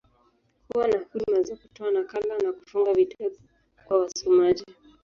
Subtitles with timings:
[0.73, 3.37] Huwa na huduma za kutoa nakala, na kufunga vitabu
[3.87, 4.65] kwa wasomaji.